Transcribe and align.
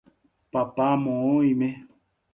papá 0.51 0.87
moõ 1.03 1.21
oime 1.37 1.69